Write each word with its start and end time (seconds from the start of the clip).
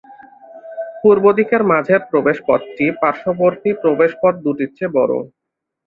পূর্বদিকের 1.01 1.61
মাঝের 1.71 2.01
প্রবেশ 2.09 2.37
পথটি 2.47 2.85
পার্শ্ববর্তী 3.01 3.69
প্রবেশপথ 3.81 4.33
দুটির 4.45 4.69
চেয়ে 4.77 4.95
বড়। 4.97 5.13